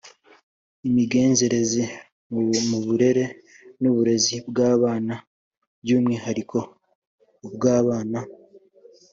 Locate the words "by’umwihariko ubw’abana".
5.83-8.19